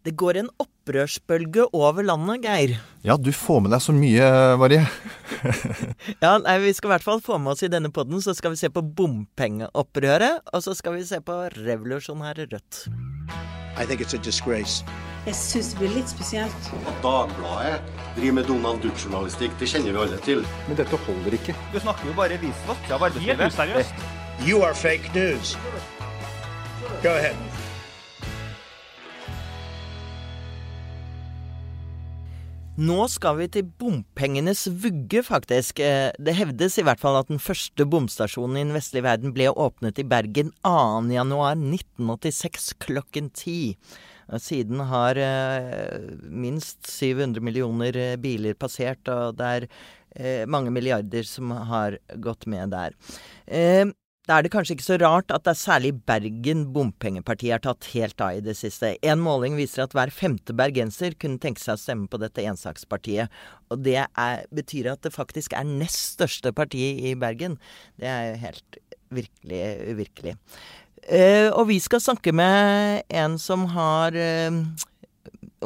[0.00, 2.78] Det går en opprørsbølge over landet, Geir.
[3.04, 4.86] Ja, du får med deg så mye, Marie.
[6.24, 8.54] ja, nei, Vi skal i hvert fall få med oss i denne poden, så skal
[8.54, 10.40] vi se på bompengeopprøret.
[10.54, 12.86] Og så skal vi se på revolusjonære Rødt.
[13.76, 14.80] I think it's a disgrace.
[15.26, 16.72] Jeg syns det blir litt spesielt.
[16.80, 17.84] At Dagbladet
[18.16, 20.40] driver med Donald Duck-journalistikk, det kjenner vi alle til.
[20.64, 21.58] Men dette holder ikke.
[21.74, 23.44] Du snakker jo bare visvask av arbeidslivet.
[23.44, 24.04] Helt useriøst.
[24.48, 25.58] You are fake news.
[27.04, 27.49] Go ahead.
[32.80, 35.82] Nå skal vi til bompengenes vugge, faktisk.
[35.84, 39.50] Eh, det hevdes i hvert fall at den første bomstasjonen i den vestlige verden ble
[39.52, 43.76] åpnet i Bergen 2.1.1986 klokken ti.
[44.40, 49.68] Siden har eh, minst 700 millioner eh, biler passert, og det er
[50.50, 52.90] mange milliarder som har gått med der.
[54.30, 57.88] Da er det kanskje ikke så rart at det er særlig Bergen bompengepartiet har tatt
[57.96, 58.92] helt av i det siste.
[59.02, 63.26] En måling viser at hver femte bergenser kunne tenke seg å stemme på dette ensakspartiet.
[63.74, 67.58] Og det er, betyr at det faktisk er nest største partiet i Bergen.
[67.98, 68.80] Det er jo helt
[69.18, 69.60] virkelig
[69.96, 70.38] uvirkelig.
[71.10, 74.62] Uh, og vi skal snakke med en som har uh,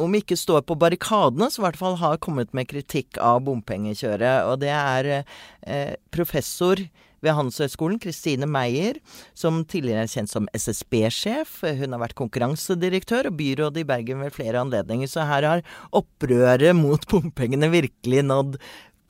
[0.00, 4.48] om ikke står på barrikadene, så i hvert fall har kommet med kritikk av bompengekjøret.
[4.48, 6.80] Og det er uh, professor
[7.24, 9.00] ved Handelshøyskolen, Kristine Meyer,
[9.36, 11.56] som tidligere er kjent som SSB-sjef.
[11.80, 15.64] Hun har vært konkurransedirektør og byråd i Bergen ved flere anledninger, så her har
[15.96, 18.60] opprøret mot bompengene virkelig nådd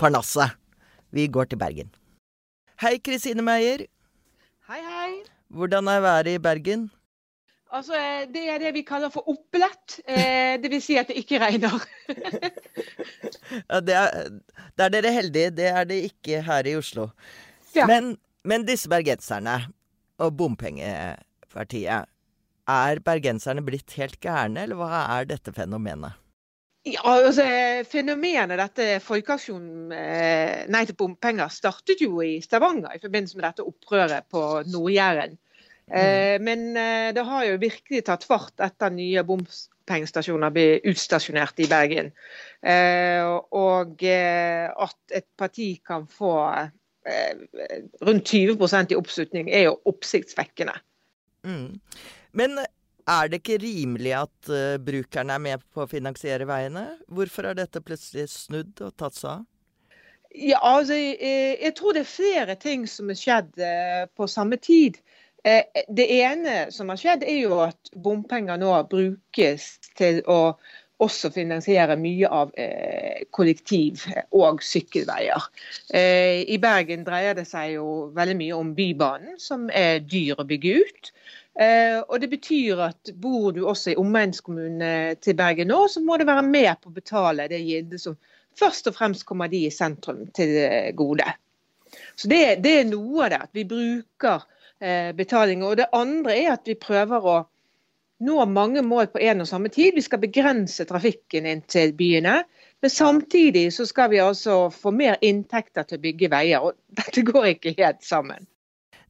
[0.01, 0.57] parnasset.
[1.15, 1.93] Vi går til Bergen.
[2.83, 3.87] Hei, Kristine Meyer.
[4.67, 5.11] Hei, hei.
[5.55, 6.89] Hvordan er været i Bergen?
[7.75, 7.95] Altså,
[8.33, 10.01] Det er det vi kaller for opplett.
[10.07, 11.75] Eh, det vil si at det ikke regner.
[13.71, 14.29] ja, det er,
[14.79, 15.51] det er dere heldige.
[15.51, 17.09] Det er det ikke her i Oslo.
[17.75, 17.87] Ja.
[17.91, 18.15] Men,
[18.47, 19.59] men, disse bergenserne
[20.23, 22.11] og bompengepartiet,
[22.65, 26.17] er bergenserne blitt helt gærne, eller hva er dette fenomenet?
[26.85, 27.45] Ja, altså,
[27.89, 33.65] Fenomenet dette folkeaksjonen eh, Nei til bompenger startet jo i Stavanger i forbindelse med dette
[33.65, 35.39] opprøret på Nord-Jæren.
[35.89, 36.45] Eh, mm.
[36.45, 42.13] men eh, det har jo virkelig tatt fart etter nye bompengestasjoner ble utstasjonert i Bergen.
[43.57, 46.35] Og at et parti kan få
[48.05, 50.77] rundt 20% i oppslutning er jo oppsiktsvekkende.
[51.45, 51.81] Mm.
[52.33, 52.59] Men
[53.05, 56.87] er det ikke rimelig at uh, brukerne er med på å finansiere veiene?
[57.13, 59.43] Hvorfor har dette plutselig snudd og tatt seg av?
[60.35, 64.59] Ja, altså, jeg, jeg, tror det er flere ting som har skjedd uh, på samme
[64.59, 64.99] tid.
[65.45, 65.61] Uh,
[65.93, 69.69] det ene som har skjedd, er jo at bompenger nå brukes
[70.01, 70.57] til å
[71.05, 75.49] også finansiere mye av eh, kollektiv- og sykkelveier.
[75.95, 80.49] Eh, I Bergen dreier det seg jo veldig mye om Bybanen, som er dyr å
[80.49, 81.13] bygge ut.
[81.55, 86.19] Eh, og Det betyr at bor du også i omegnskommunene til Bergen nå, så må
[86.19, 88.19] du være med på å betale det gildet som
[88.59, 90.55] først og fremst kommer de i sentrum til
[90.99, 91.27] gode.
[92.17, 94.45] Så Det, det er noe av det, at vi bruker
[94.81, 95.65] eh, betaling.
[95.65, 97.37] Og Det andre er at vi prøver å
[98.25, 99.95] nå mange mål på en og samme tid.
[99.97, 102.41] Vi skal begrense trafikken inn til byene.
[102.85, 106.67] Men samtidig så skal vi altså få mer inntekter til å bygge veier.
[106.67, 108.49] Og dette går ikke helt sammen.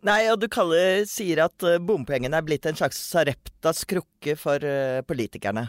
[0.04, 4.60] Nei, og du kaller, sier at eh, bompengene er blitt en slags Sareptas krukke for
[4.60, 5.64] uh, politikerne.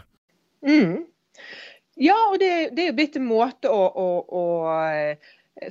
[0.66, 1.06] Mm.
[2.04, 4.44] Ja, og det, det, er jo blitt en måte å, å, å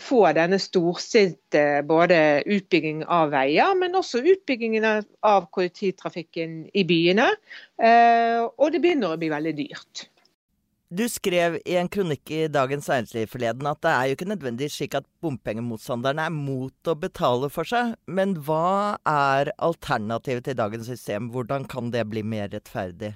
[0.00, 2.16] få denne storstilte både
[2.48, 7.28] utbygging av veier, men også utbyggingen av kollektivtrafikken i byene.
[7.76, 10.08] Eh, og det begynner å bli veldig dyrt.
[10.94, 14.68] Du skrev i en kronikk i Dagens Næringsliv forleden at det er jo ikke nødvendig
[14.70, 17.96] slik at bompengemotstanderne er mot å betale for seg.
[18.06, 21.32] Men hva er alternativet til dagens system?
[21.34, 23.14] Hvordan kan det bli mer rettferdig?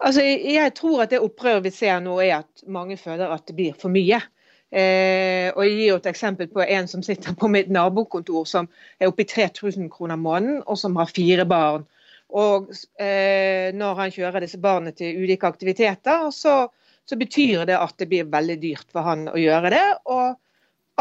[0.00, 3.58] Altså, jeg tror at det opprøret vi ser nå er at mange føler at det
[3.58, 4.22] blir for mye.
[4.22, 4.41] Eh,
[4.72, 8.68] og Jeg gir et eksempel på en som sitter på mitt nabokontor som
[8.98, 11.84] er oppe i 3000 kroner måneden, og som har fire barn.
[12.32, 16.54] Og eh, Når han kjører disse barna til ulike aktiviteter, så,
[17.04, 19.88] så, betyr det at det blir veldig dyrt for han å gjøre det.
[20.06, 20.38] og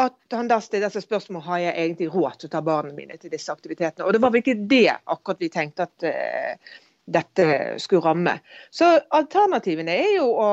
[0.01, 3.17] at han da stiller seg spørsmål har jeg egentlig råd til å ta barna mine
[3.19, 4.06] til disse aktivitetene.
[4.07, 6.77] Og Det var vel ikke det akkurat vi tenkte at eh,
[7.12, 7.47] dette
[7.83, 8.38] skulle ramme.
[8.71, 10.51] Så alternativene er jo å,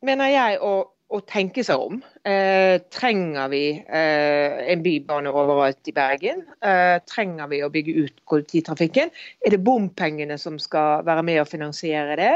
[0.00, 0.72] mener jeg, å
[1.08, 2.00] å tenke seg om.
[2.28, 6.42] Eh, trenger vi eh, en bybane overalt i Bergen?
[6.60, 9.12] Eh, trenger vi å bygge ut kollektivtrafikken?
[9.40, 12.34] Er det bompengene som skal være med å finansiere det?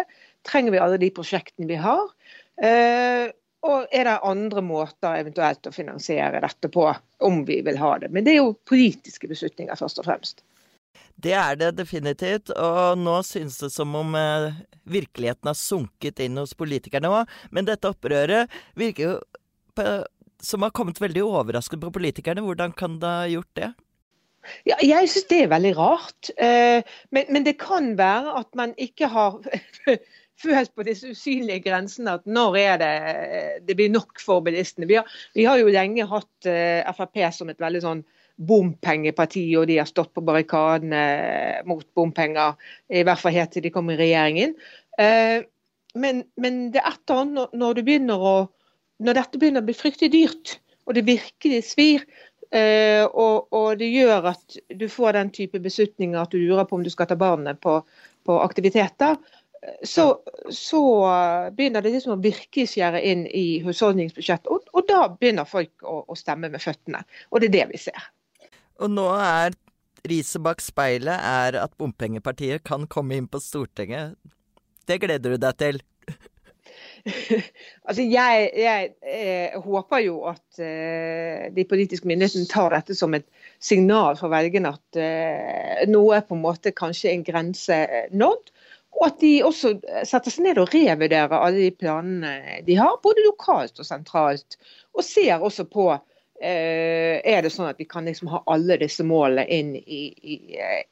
[0.48, 2.08] Trenger vi alle de prosjektene vi har?
[2.64, 3.28] Eh,
[3.62, 6.88] og er det andre måter eventuelt å finansiere dette på,
[7.22, 8.08] om vi vil ha det?
[8.10, 10.42] Men det er jo politiske beslutninger, først og fremst.
[11.22, 14.56] Det er det definitivt, og nå synes det som om eh,
[14.90, 17.36] virkeligheten har sunket inn hos politikerne òg.
[17.54, 19.14] Men dette opprøret virker jo
[19.76, 19.86] på,
[20.42, 22.42] som har kommet veldig overraskende på politikerne.
[22.42, 23.70] Hvordan kan det ha gjort det?
[24.66, 26.32] Ja, jeg synes det er veldig rart.
[26.34, 26.82] Eh,
[27.14, 29.38] men, men, det kan være at man ikke har
[30.42, 32.94] følt på disse usynlige grensene at når er det
[33.68, 34.90] det blir nok for bilistene.
[34.90, 35.06] Vi har,
[35.38, 38.02] vi har jo lenge hatt eh, Frp som et veldig sånn
[38.48, 41.02] bompengeparti, og de har stått på barrikadene
[41.68, 42.56] mot bompenger.
[42.92, 44.56] I hvert fall helt til de kom i regjeringen.
[45.00, 45.44] Eh,
[45.94, 47.56] men, men det er et eller annet
[48.08, 48.36] når, å,
[49.04, 50.56] når dette begynner å bli fryktelig dyrt,
[50.88, 52.06] og det virkelig svir,
[52.50, 56.78] eh, og, og, det gjør at du får den type beslutninger at du lurer på
[56.78, 57.78] om du skal ta barnet på,
[58.26, 59.20] på aktiviteter,
[59.82, 60.18] så,
[60.50, 60.82] så,
[61.54, 64.48] begynner det liksom å virkelig skjære inn i husholdningsbudsjettet.
[64.50, 67.04] Og, og da begynner folk å, å, stemme med føttene.
[67.30, 68.08] Og det er det vi ser.
[68.82, 69.54] Og nå er
[70.10, 74.16] riset bak speilet er at bompengepartiet kan komme inn på Stortinget.
[74.88, 75.78] Det gleder du deg til?
[77.86, 83.26] altså jeg, jeg, eh, håper jo at uh, de politiske myndighetene tar dette som et
[83.62, 87.78] signal for velgerne at uh, nå er på en måte kanskje en grense
[88.10, 88.54] nådd.
[88.98, 93.24] Og at de også setter seg ned og revurderer alle de planene de har, både
[93.24, 94.58] lokalt og sentralt.
[94.92, 96.11] Og ser også på Eh,
[96.42, 100.02] er det sånn at vi kan liksom ha alle disse målene inn i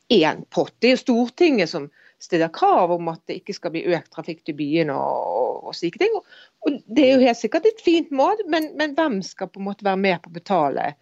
[0.09, 0.73] én eh, pott.
[0.79, 1.89] Det er jo Stortinget som
[2.21, 6.03] stiller krav om at det ikke skal bli økt trafikk til byene og, og slike
[6.03, 6.19] ting.
[6.67, 9.71] Og Det er jo helt sikkert et fint mål, men, men hvem skal på en
[9.71, 10.93] måte være med på å betale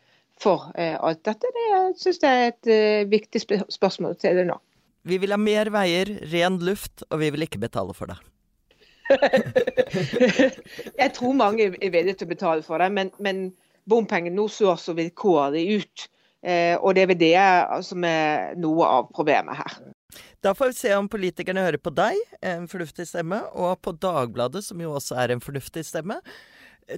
[0.41, 1.53] for eh, alt dette?
[1.59, 1.69] Det
[2.01, 3.45] syns jeg er et eh, viktig
[3.75, 4.59] spørsmål til det nå.
[5.09, 8.19] Vi vil ha mer veier, ren luft, og vi vil ikke betale for det.
[11.03, 13.49] jeg tror mange er villige til å betale for det, men, men
[13.89, 16.09] bompengene nå så så vilkårlig ut.
[16.47, 17.39] Eh, og det er vel det
[17.87, 19.81] som er noe av problemet her.
[20.45, 24.63] Da får vi se om politikerne hører på deg, en fornuftig stemme, og på Dagbladet,
[24.65, 26.21] som jo også er en fornuftig stemme.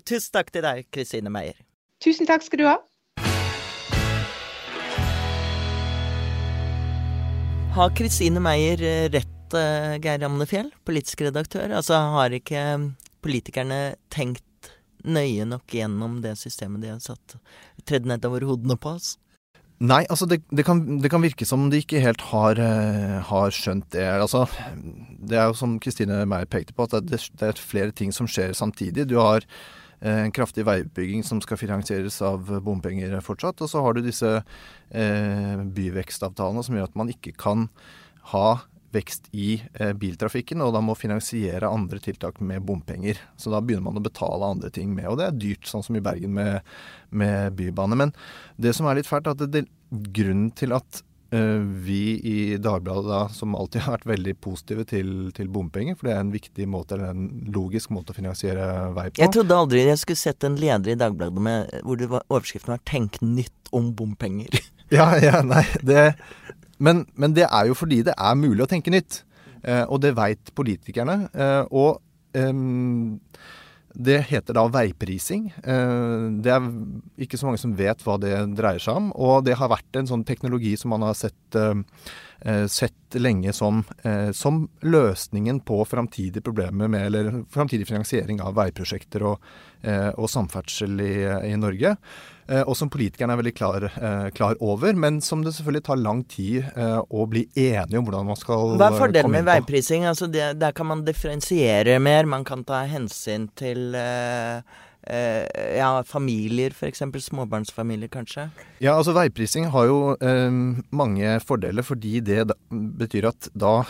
[0.04, 1.56] Tusen takk til deg, Kristine Meyer.
[2.04, 2.76] Tusen takk skal du ha.
[7.74, 11.70] Har Kristine Meyer eh, rett, eh, Geir Amnefjell, politisk redaktør?
[11.70, 12.64] Altså, har ikke
[13.24, 14.44] politikerne tenkt
[15.04, 17.36] nøye nok gjennom det systemet de har satt
[17.88, 19.14] tredd nedover hodene på oss?
[19.80, 23.54] Nei, altså det, det, kan, det, kan, virke som de ikke helt har, uh, har,
[23.56, 24.04] skjønt det.
[24.12, 24.42] Altså,
[24.76, 28.28] det er jo som Kristine Meyer pekte på, at det, det, er flere ting som
[28.28, 29.06] skjer samtidig.
[29.08, 33.64] Du har uh, en kraftig veibygging som skal finansieres av bompenger fortsatt.
[33.64, 37.70] Og så har du disse uh, byvekstavtalene som gjør at man ikke kan
[38.34, 38.60] ha
[38.94, 43.20] vekst i eh, biltrafikken, og da må finansiere andre tiltak med bompenger.
[43.38, 45.98] Så da begynner man å betale andre ting med, og det er dyrt, sånn som
[45.98, 46.66] i Bergen med,
[47.10, 47.98] med bybane.
[47.98, 48.14] Men
[48.60, 49.66] det som er litt fælt, er at det, det,
[50.14, 51.02] grunnen til at
[51.34, 56.10] eh, vi i Dagbladet da, som alltid har vært veldig positive til, til, bompenger, for
[56.10, 58.66] det er en viktig måte, eller en logisk måte å finansiere
[58.96, 59.22] vei på.
[59.22, 62.82] Jeg trodde aldri jeg skulle sett en leder i Dagbladet med, hvor var, overskriften var
[62.84, 64.62] 'Tenk nytt om bompenger'.
[64.98, 66.10] ja, ja, nei, det
[66.80, 69.22] men, men, det er jo fordi det er mulig å tenke nytt.
[69.60, 71.26] Eh, og det veit politikerne.
[71.32, 72.00] Eh, og
[72.36, 72.52] eh,
[73.90, 75.50] det heter da veiprising.
[75.60, 76.68] Eh, det er
[77.26, 79.10] ikke så mange som vet hva det dreier seg om.
[79.18, 81.82] Og det har vært en sånn teknologi som man har sett, eh,
[82.72, 83.82] sett lenge som,
[84.32, 89.48] som, løsningen på framtidige problemer med, eller framtidig finansiering av veiprosjekter og,
[90.14, 91.14] og samferdsel i,
[91.50, 91.96] i Norge.
[92.50, 96.00] Eh, og som politikerne er veldig klar, eh, klar, over, men som det selvfølgelig tar
[96.02, 100.06] lang tid eh, å bli enige om hvordan man skal Hva er fordelen med veiprising?
[100.10, 104.66] Altså det, der kan man differensiere mer, man kan ta hensyn til uh,
[105.10, 105.44] uh,
[105.76, 107.02] ja, familier f.eks.
[107.26, 108.48] Småbarnsfamilier, kanskje?
[108.78, 110.60] Ja, altså veiprising har jo eh,
[110.94, 113.80] mange fordeler, fordi det da, betyr at da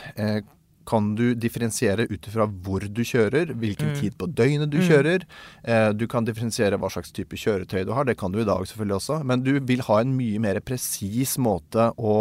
[0.91, 3.97] kan du differensiere ut ifra hvor du kjører, hvilken mm.
[4.01, 4.87] tid på døgnet du mm.
[4.89, 5.27] kjører.
[5.63, 8.67] Eh, du kan differensiere hva slags type kjøretøy du har, det kan du i dag
[8.67, 9.21] selvfølgelig også.
[9.31, 12.17] Men du vil ha en mye mer presis måte å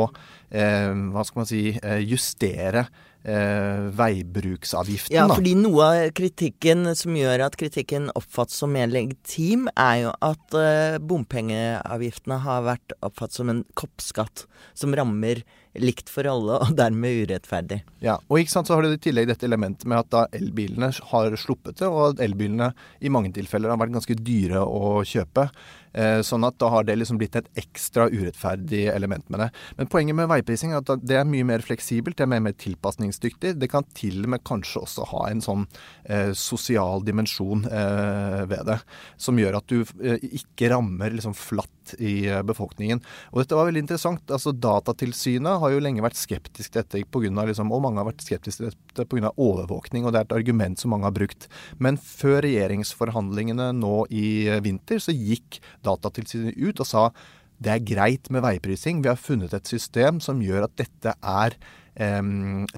[0.51, 5.15] eh, hva skal man si, eh, justere eh, veibruksavgiften.
[5.15, 10.13] Ja, fordi noe av kritikken som gjør at kritikken oppfattes som mer legitim, er jo
[10.23, 14.45] at eh, bompengeavgiftene har vært oppfattet som en koppskatt
[14.77, 15.43] som rammer
[15.81, 17.81] likt for alle, og dermed urettferdig.
[18.03, 20.91] Ja, og ikke sant så har du i tillegg dette elementet med at da elbilene
[21.11, 22.71] har sluppet det, og at elbilene
[23.03, 25.49] i mange tilfeller har vært ganske dyre å kjøpe.
[25.93, 29.47] Eh, sånn at da har det liksom blitt et ekstra urettferdig element med det.
[29.79, 32.57] Men poenget med veiprising er at det er mye mer fleksibelt, det er mer, mer
[32.61, 33.55] tilpasningsdyktig.
[33.57, 35.65] Det kan til og med kanskje også ha en sånn
[36.05, 38.77] eh, sosial dimensjon eh, ved det,
[39.17, 43.01] som gjør at du eh, ikke rammer liksom flatt i eh, befolkningen.
[43.33, 44.23] Og dette var veldig interessant.
[44.29, 48.25] Altså Datatilsynet har har jo lenge vært skeptisk til dette, liksom, og mange har vært
[48.25, 49.31] skeptiske til dette pga.
[49.37, 50.05] overvåkning.
[50.05, 51.47] og Det er et argument som mange har brukt.
[51.79, 57.11] Men før regjeringsforhandlingene nå i vinter, så gikk Datatilsynet ut og sa
[57.59, 59.01] det er greit med veiprising.
[59.03, 61.55] Vi har funnet et system som gjør at dette er
[61.95, 62.21] eh,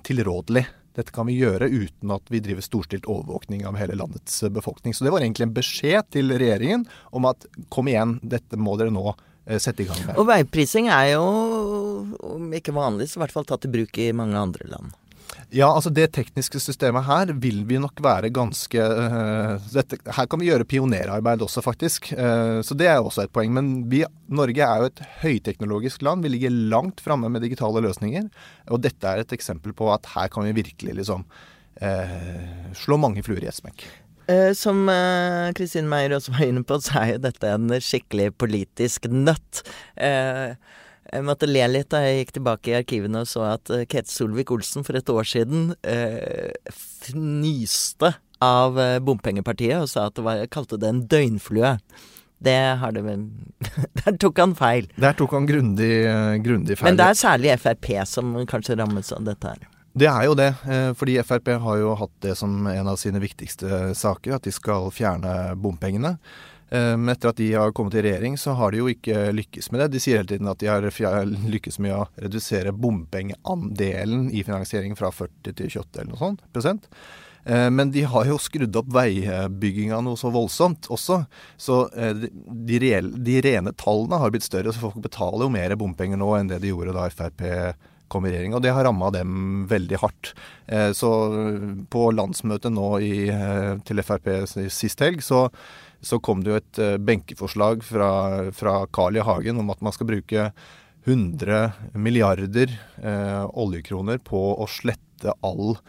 [0.02, 0.66] tilrådelig.
[0.98, 4.94] Dette kan vi gjøre uten at vi driver storstilt overvåkning av hele landets befolkning.
[4.94, 8.92] Så det var egentlig en beskjed til regjeringen om at kom igjen, dette må dere
[8.92, 10.18] nå Eh, sette i gang med.
[10.22, 11.24] Og veiprising er jo,
[12.34, 14.92] om ikke vanlig, så i hvert fall tatt i bruk i mange andre land.
[15.52, 20.40] Ja, altså det tekniske systemet her vil vi nok være ganske uh, dette, Her kan
[20.40, 22.08] vi gjøre pionerarbeid også, faktisk.
[22.16, 23.52] Uh, så det er også et poeng.
[23.56, 26.24] Men vi, Norge er jo et høyteknologisk land.
[26.24, 28.30] Vi ligger langt framme med digitale løsninger.
[28.72, 33.24] Og dette er et eksempel på at her kan vi virkelig liksom uh, slå mange
[33.28, 33.84] fluer i ett smekk.
[34.32, 34.86] Eh, som
[35.58, 39.64] Kristin Meier Meyer også var inne på, så er jo dette en skikkelig politisk nøtt.
[40.00, 40.54] Eh,
[41.12, 44.86] jeg måtte le litt da jeg gikk tilbake i arkivene og så at Kete Solvik-Olsen
[44.88, 45.74] for et år siden
[46.72, 51.74] fnyste av bompengepartiet og sa at det var, kalte det en døgnflue.
[52.42, 53.28] Det har det vel
[54.00, 54.88] Der tok han feil.
[54.96, 55.92] Der tok han grundig,
[56.46, 56.88] grundig feil.
[56.90, 59.71] Men det er særlig Frp som kanskje rammes av dette her.
[59.92, 63.20] Det er jo det, eh, fordi Frp har jo hatt det som en av sine
[63.20, 66.16] viktigste saker, at de skal fjerne bompengene.
[66.72, 69.68] Eh, men etter at de har kommet i regjering, så har de jo ikke lykkes
[69.72, 69.90] med det.
[69.92, 70.88] De sier hele tiden at de har
[71.28, 76.88] lykkes med å redusere bompengeandelen i finansieringen fra 40 til 28 eller noe sånt prosent.
[77.44, 81.26] Eh, men de har jo skrudd opp veibygginga noe så voldsomt også.
[81.60, 86.22] Så de, reelle, de rene tallene har blitt større, så folk betaler jo mer bompenger
[86.22, 87.50] nå enn det de gjorde da Frp
[88.12, 88.56] kom i regjering.
[88.58, 90.34] Og det har ramma dem veldig hardt.
[90.68, 91.12] Eh, så
[91.92, 95.48] på landsmøtet nå i, eh, til Frp sist helg, så,
[96.04, 98.12] så, kom det jo et eh, benkeforslag fra,
[98.56, 99.26] fra Carl I.
[99.26, 100.52] Hagen om at man skal bruke
[101.02, 102.70] 100 milliarder
[103.58, 105.80] oljekroner på å slette all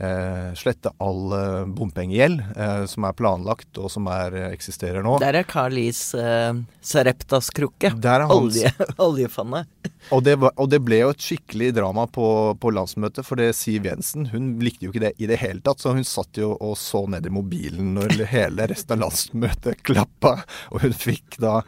[0.00, 5.18] eh, slette all eh, bompengegjeld eh, som er planlagt og som er, eh, eksisterer nå.
[5.22, 7.92] Der er Carl Is eh, Sareptas-krukke.
[8.30, 8.72] Olje,
[9.08, 9.68] oljefondet.
[10.10, 12.24] Og det, og det, ble jo et skikkelig drama på,
[12.58, 15.82] på, landsmøtet, for det Siv Jensen hun likte jo ikke det i det hele tatt.
[15.82, 20.38] Så hun satt jo og så ned i mobilen når hele resten av landsmøtet klappa.
[20.72, 21.60] Og hun fikk da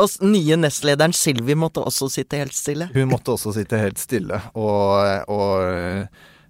[0.00, 2.88] Og nye nestlederen Silvi måtte også sitte helt stille?
[2.96, 4.40] Hun måtte også sitte helt stille.
[4.56, 6.06] og, og Eh,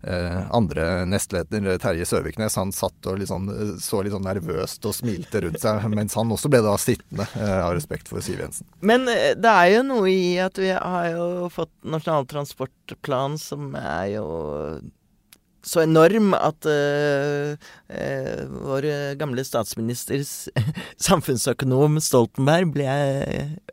[0.07, 3.49] andre nestleder, Terje Søviknes, han satt og liksom,
[3.83, 7.59] så litt sånn nervøst og smilte rundt seg, mens han også ble da sittende, eh,
[7.61, 8.69] av respekt for Siv Jensen.
[8.87, 13.75] Men eh, det er jo noe i at vi har jo fått Nasjonal transportplan, som
[13.79, 14.27] er jo
[15.67, 17.57] så enorm at uh,
[17.91, 18.87] uh, vår
[19.19, 20.47] gamle statsministers
[21.09, 22.91] samfunnsøkonom Stoltenberg ble,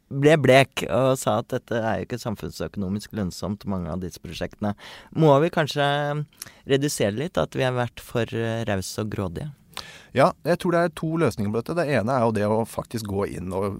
[0.09, 4.73] ble, blek og sa at dette er jo ikke samfunnsøkonomisk lønnsomt, mange av disse prosjektene.
[5.13, 5.85] Må vi kanskje
[6.69, 9.51] redusere litt, at vi har vært for uh, rause og grådige?
[10.13, 11.77] Ja, jeg tror det er to løsninger på dette.
[11.77, 13.79] Det ene er jo det å faktisk gå inn og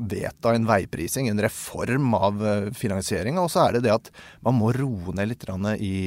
[0.00, 2.40] vedta en veiprising, en reform av
[2.76, 3.42] finansieringa.
[3.44, 4.08] Og så er det det at
[4.44, 5.44] man må roe ned litt
[5.76, 5.98] i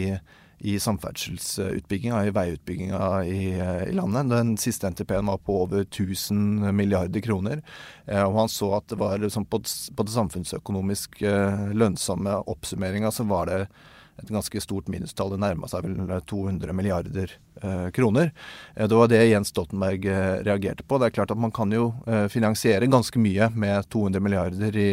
[0.64, 3.40] i samferdselsutbygginga, i veiutbygginga i,
[3.88, 4.30] i, landet.
[4.30, 7.60] Den siste NTP-en var på over 1000 milliarder kroner.
[8.06, 9.60] Eh, og han så at det var liksom på,
[9.96, 13.60] på, det samfunnsøkonomisk eh, lønnsomme oppsummeringa så var det
[14.22, 15.34] et ganske stort minustall.
[15.34, 18.32] Det nærma seg vel 200 milliarder eh, kroner.
[18.76, 20.96] Eh, det var det Jens Stoltenberg eh, reagerte på.
[20.96, 24.92] Det er klart at man kan jo eh, finansiere ganske mye med 200 milliarder i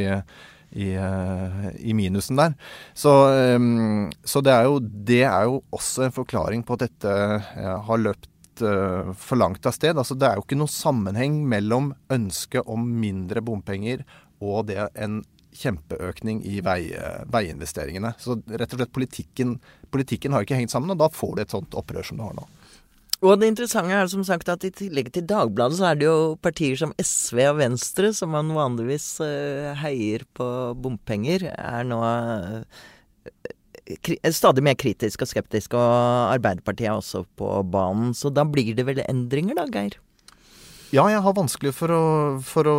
[0.71, 2.55] i, eh, i minusen der.
[2.95, 7.17] Så, ehm, så det, er jo, det, er jo, også en forklaring på at dette
[7.17, 9.99] eh, har løpt eh, for langt av sted.
[9.99, 14.07] Altså, det er jo ikke noen sammenheng mellom ønsket om mindre bompenger
[14.41, 15.21] og det en
[15.61, 16.95] kjempeøkning i vei,
[17.29, 18.15] veiinvesteringene.
[18.23, 19.57] Så rett og slett politikken,
[19.91, 22.37] politikken har ikke hengt sammen, og da får du et sånt opprør som du har
[22.39, 22.47] nå.
[23.21, 26.39] Og det interessante er som sagt at i tillegg til Dagbladet, så er det jo
[26.41, 30.47] partier som SV og Venstre, som man vanligvis uh, heier på
[30.81, 32.63] bompenger, er nå uh,
[34.33, 35.77] stadig mer kritisk og skeptisk.
[35.77, 38.15] Og Arbeiderpartiet er også på banen.
[38.17, 40.01] Så da blir det vel endringer, da, Geir?
[40.91, 42.05] Ja, jeg har vanskelig for å,
[42.43, 42.79] for å,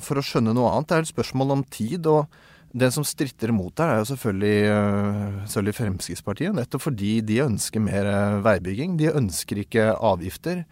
[0.00, 0.88] for å skjønne noe annet.
[0.88, 2.06] Det er et spørsmål om tid.
[2.06, 2.30] og
[2.74, 6.54] den som stritter imot der, er jo selvfølgelig, eh, selvfølgelig, Fremskrittspartiet.
[6.56, 8.96] Nettopp fordi de ønsker mer eh, veibygging.
[8.98, 10.64] De ønsker ikke avgifter.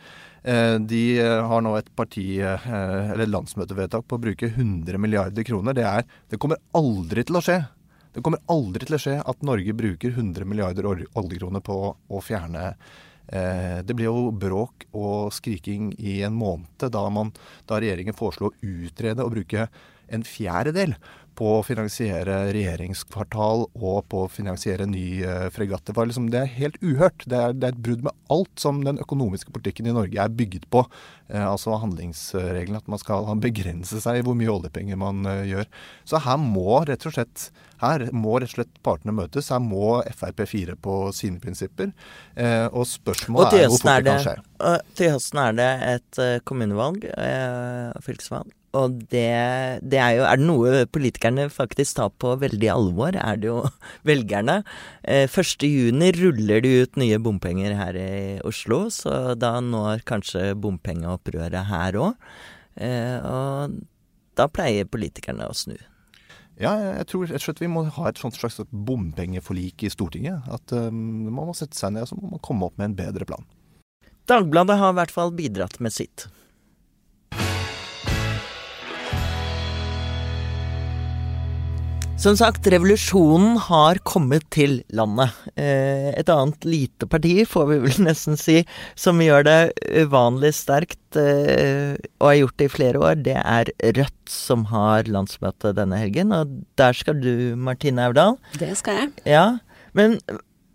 [0.43, 5.79] Eh, de har nå et parti, eller landsmøtevedtak på å bruke 100 milliarder kroner.
[5.79, 7.61] Det, er, det kommer aldri til å skje.
[8.13, 12.75] Det kommer aldri til å skje at Norge bruker 100 milliarder oljekroner på å fjerne
[13.33, 17.31] det blir jo bråk og skriking i en måned da, man,
[17.71, 19.69] da regjeringen foreslo å utrede å bruke
[20.13, 20.93] en fjerdedel
[21.39, 25.87] på å finansiere regjeringskvartal og på å finansiere ny uh, fregatt.
[25.89, 27.27] Det, liksom, det, er helt uhørt.
[27.27, 30.37] Det er, det er, et brudd med alt som den økonomiske politikken i Norge er
[30.37, 30.85] bygget på.
[31.33, 35.69] Eh, altså handlingsregelen, at man skal begrense seg i hvor mye oljepenger man eh, gjør.
[36.09, 37.51] Så her må rett og slett
[37.83, 39.51] her må rett og slett partene møtes.
[39.53, 41.93] Her må Frp fire på sine prinsipper.
[42.73, 44.75] og spørsmålet og er hvor fort det kan skje.
[44.99, 47.07] Til høsten er det et kommunevalg,
[48.07, 48.53] fylkesvalg.
[48.73, 49.29] Og det,
[49.85, 53.59] det, er jo Er det noe politikerne faktisk tar på veldig alvor, er det jo
[54.09, 54.63] velgerne.
[55.05, 61.69] Eh, 1.6 ruller de ut nye bompenger her i Oslo, så da når kanskje bompengeopprøret
[61.69, 62.29] her òg.
[62.81, 63.81] Eh, og
[64.41, 65.77] da pleier politikerne å snu.
[66.61, 70.45] Ja, jeg tror rett og slett vi må ha et sånt slags bompengeforlik i Stortinget.
[70.53, 72.99] At um, man må sette seg ned og så må man komme opp med en
[72.99, 73.49] bedre plan.
[74.31, 76.29] Dagbladet har i hvert fall bidratt med sitt.
[82.23, 85.33] Som sagt, revolusjonen har kommet til landet.
[85.59, 88.61] Eh, et annet lite parti, får vi vel nesten si,
[88.95, 89.57] som gjør det
[90.05, 95.11] uvanlig sterkt eh, og har gjort det i flere år, det er Rødt som har
[95.11, 96.31] landsmøte denne helgen.
[96.37, 98.39] Og der skal du, Martine Aurdal.
[98.55, 99.11] Det skal jeg.
[99.27, 99.47] Ja,
[99.99, 100.21] Men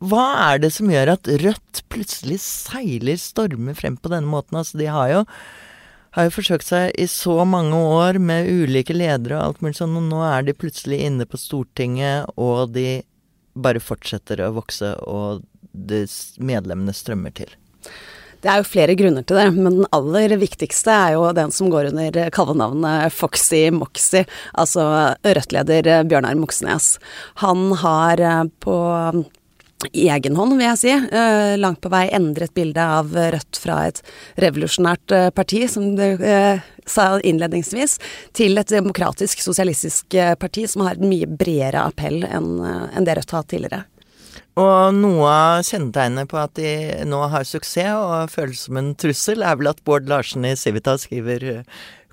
[0.04, 4.60] hva er det som gjør at Rødt plutselig seiler, stormer frem på denne måten?
[4.60, 5.24] Altså, de har jo
[6.18, 9.96] har jo forsøkt seg i så mange år med ulike ledere og alt mulig sånn,
[10.00, 13.04] og nå er de plutselig inne på Stortinget, og de
[13.58, 15.46] bare fortsetter å vokse, og
[16.42, 17.54] medlemmene strømmer til.
[18.42, 21.72] Det er jo flere grunner til det, men den aller viktigste er jo den som
[21.74, 24.86] går under kallenavnet Foxy Moxy, altså
[25.26, 26.96] Rødt-leder Bjørnar Moxnes.
[27.42, 28.78] Han har eh, på
[29.94, 30.94] i egen vil jeg si.
[31.12, 34.02] Uh, langt på vei endret bildet av Rødt fra et
[34.42, 37.98] revolusjonært uh, parti, som du uh, sa innledningsvis,
[38.38, 43.34] til et demokratisk, sosialistisk parti som har et mye bredere appell enn en det Rødt
[43.36, 43.84] har hatt tidligere.
[44.58, 46.72] Og noe av kjennetegnet på at de
[47.06, 50.96] nå har suksess og føles som en trussel, er vel at Bård Larsen i Civita
[50.98, 51.62] skriver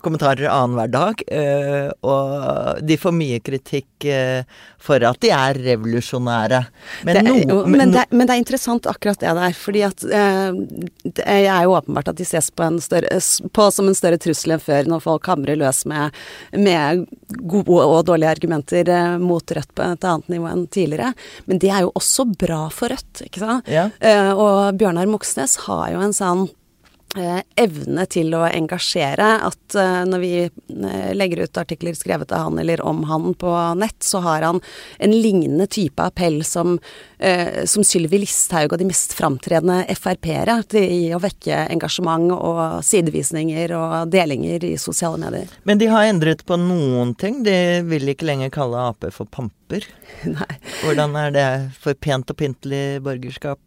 [0.05, 1.21] kommentarer annenhver dag.
[1.31, 4.45] Uh, og de får mye kritikk uh,
[4.81, 6.61] for at de er revolusjonære.
[7.07, 9.55] Men, det, no, jo, men, det, men, det, er interessant akkurat det der.
[9.57, 10.57] fordi at uh,
[11.05, 13.21] det er jo åpenbart at de ses på, større,
[13.55, 16.15] på, som en større trussel enn før, når folk hamrer løs med,
[16.53, 17.05] med
[17.41, 21.13] gode og dårlige argumenter mot Rødt på et annet nivå enn tidligere.
[21.49, 23.69] Men det er jo også bra for Rødt, ikke sant.
[23.71, 23.87] Ja.
[24.35, 26.64] og Bjørnar Moxnes har jo en sånn Eh,
[27.15, 29.27] evne til å engasjere.
[29.47, 33.53] At uh, når vi uh, legger ut artikler skrevet av han eller om han på
[33.79, 34.61] nett, så har han
[34.99, 36.77] en lignende type appell som,
[37.65, 44.11] som Sylvi Listhaug og de mest framtredende Frp-ere i å vekke engasjement og sidevisninger og
[44.13, 45.53] delinger i sosiale medier.
[45.63, 47.41] Men de har endret på noen ting.
[47.45, 49.29] De vil ikke lenger kalle Ap for
[49.65, 49.85] pamper.
[50.25, 50.57] Nei.
[50.83, 51.47] Hvordan er det
[51.81, 53.59] for pent og pyntelig borgerskap?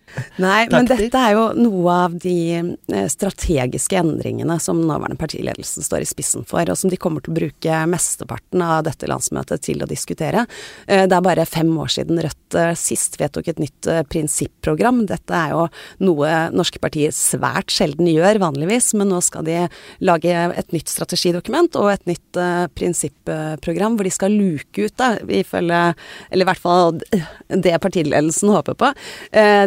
[0.40, 6.04] Nei, men dette er jo noe av de eh, strategiske endringene som nåværende partiledelsen står
[6.04, 9.82] i spissen for, og som de kommer til å bruke mesteparten av dette landsmøtet til
[9.82, 10.46] å diskutere.
[10.86, 15.04] Eh, det er bare fem år siden Rødt eh, sist vedtok et nytt prinsipprogram.
[15.10, 15.66] Dette er jo
[16.06, 19.66] noe norske partier svært sjelden gjør vanligvis, men nå skal de
[20.04, 22.40] lage et nytt strategidokument og et nytt
[22.76, 25.16] prinsipprogram hvor de skal luke ut, da,
[25.46, 25.80] ifølge
[26.30, 27.00] Eller i hvert fall
[27.48, 28.92] det partiledelsen håper på.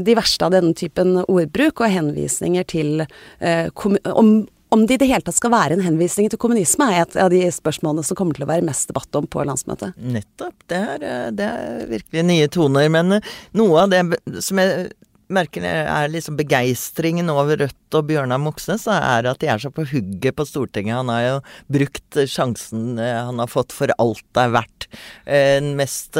[0.04, 3.70] De verste av denne typen ordbruk og henvisninger til eh,
[4.04, 4.32] om,
[4.70, 7.32] om det i det hele tatt skal være en henvisning til kommunisme, er et av
[7.34, 9.98] de spørsmålene som kommer til å være mest debatt om på landsmøtet.
[9.98, 10.56] Nettopp.
[10.70, 12.90] Det er, eh, det er virkelig nye toner.
[12.94, 14.04] Men eh, noe av det
[14.46, 14.92] som jeg
[15.34, 19.86] merker er liksom begeistringen over Rødt og Bjørnar Moxnes, er at de er så på
[19.92, 20.98] hugget på Stortinget.
[21.00, 21.40] Han har jo
[21.80, 24.88] brukt sjansen han har fått for alt det er verdt.
[25.30, 26.18] Den mest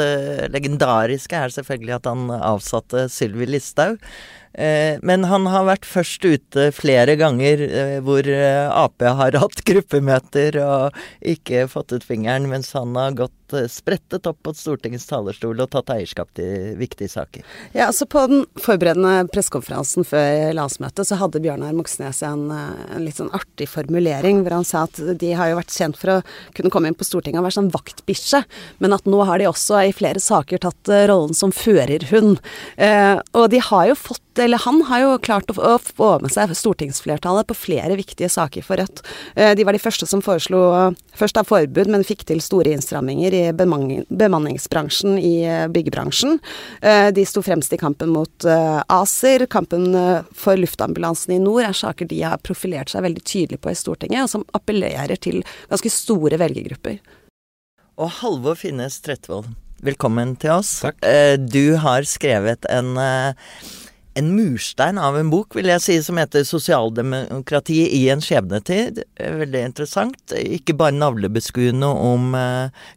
[0.54, 3.98] legendariske er selvfølgelig at han avsatte Sylvi Listhaug.
[4.52, 9.62] Eh, men han har vært først ute flere ganger eh, hvor eh, Ap har hatt
[9.66, 13.36] gruppemøter og ikke fått ut fingeren, mens han har gått
[13.70, 17.42] sprettet opp på Stortingets talerstol og tatt eierskap til viktige saker.
[17.74, 23.18] Ja, altså På den forberedende pressekonferansen før landsmøtet så hadde Bjørnar Moxnes en, en, litt
[23.18, 26.20] sånn artig formulering hvor han sa at de har jo vært kjent for å
[26.54, 28.44] kunne komme inn på Stortinget og være sånn vaktbikkje,
[28.78, 32.38] men at nå har de også i flere saker tatt rollen som førerhund.
[33.34, 37.48] Og de har jo fått eller han har jo klart å, få med seg stortingsflertallet
[37.48, 39.02] på flere viktige saker for Rødt.
[39.34, 40.60] Eh, de var de første som foreslo
[41.18, 46.38] først av forbud, men fikk til store innstramminger i bemanningsbransjen i eh, byggebransjen.
[46.80, 49.46] Eh, de sto fremst i kampen mot ACER.
[49.50, 49.92] Kampen
[50.36, 54.24] for luftambulansen i nord er saker de har profilert seg veldig tydelig på i Stortinget,
[54.24, 57.00] og som appellerer til ganske store velgergrupper.
[58.00, 59.50] Og Halvor Finnes Trettevold,
[59.84, 60.78] velkommen til oss.
[60.84, 61.02] Takk.
[61.04, 62.94] Eh, du har skrevet en,
[64.14, 69.02] en murstein av en bok, vil jeg si, som heter 'Sosialdemokrati i en skjebnetid'.
[69.18, 70.34] Veldig interessant.
[70.34, 72.34] Ikke bare navlebeskuende om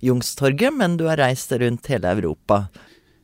[0.02, 2.68] Jungstorget, men du har reist rundt hele Europa.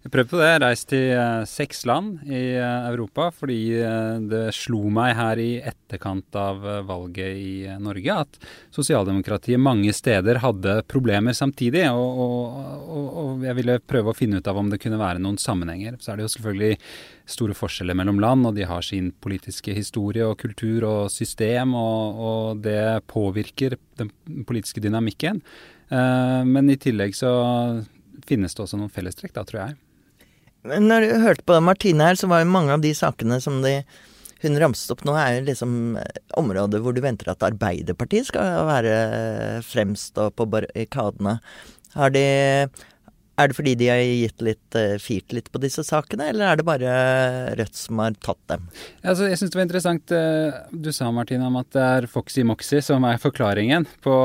[0.10, 0.46] Jeg prøvde på det.
[0.50, 5.38] Jeg reiste til uh, seks land i uh, Europa fordi uh, det slo meg her
[5.38, 8.40] i etterkant av valget i Norge at
[8.74, 11.84] sosialdemokratiet mange steder hadde problemer samtidig.
[11.94, 12.56] Og, og,
[12.90, 16.00] og, og, jeg ville prøve å finne ut av om det kunne være noen sammenhenger.
[16.02, 16.80] Så er det jo selvfølgelig
[17.30, 22.64] store forskjeller mellom land, og de har sin politiske historie og kultur og system, og,
[22.66, 24.10] det påvirker den
[24.50, 25.44] politiske dynamikken.
[25.90, 27.30] men i tillegg så
[28.26, 29.78] finnes det også noen fellestrekk, da, tror jeg.
[30.78, 33.80] Når du hørte på Martine her, så var jo mange av de sakene som de,
[34.44, 38.68] hun ramset opp nå, er jo liksom eh, områder hvor du venter at Arbeiderpartiet skal
[38.70, 38.94] være
[39.66, 41.40] fremst og på barrikadene.
[41.98, 42.24] Har de
[43.40, 46.58] er det fordi de har gitt litt, uh, firt litt på disse sakene, eller er
[46.60, 46.96] det bare
[47.56, 48.66] Rødt som har tatt dem?
[49.00, 50.12] Altså, jeg syns det var interessant
[50.76, 54.18] du sa Martine, om at det er Foxy Moxy som er forklaringen på,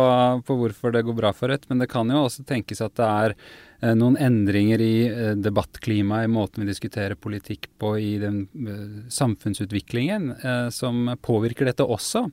[0.43, 1.71] på, hvorfor det går bra for Rødt.
[1.71, 3.39] Men det kan jo også tenkes at det er
[3.74, 9.09] Eh, noen endringer i eh, debattklimaet, i måten vi diskuterer politikk på, i den eh,
[9.13, 10.33] samfunnsutviklingen,
[10.75, 12.27] som påvirker dette også.